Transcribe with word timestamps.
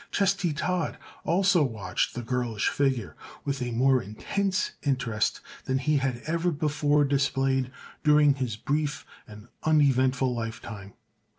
Chesty 0.11 0.51
Todd 0.51 0.97
also 1.23 1.63
watched 1.63 2.15
the 2.15 2.23
girlish 2.23 2.69
figure, 2.69 3.15
with 3.45 3.61
a 3.61 3.69
more 3.69 4.01
intense 4.01 4.71
interest 4.81 5.41
than 5.65 5.77
he 5.77 5.97
had 5.97 6.23
ever 6.25 6.49
before 6.49 7.05
displayed 7.05 7.69
during 8.03 8.33
his 8.33 8.55
brief 8.57 9.05
and 9.27 9.47
uneventful 9.63 10.33
lifetime. 10.33 10.93